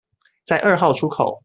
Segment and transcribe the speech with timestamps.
[0.45, 1.39] 在二號出口